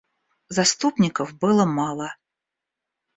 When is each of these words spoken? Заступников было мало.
Заступников 0.49 1.35
было 1.37 1.63
мало. 1.67 2.09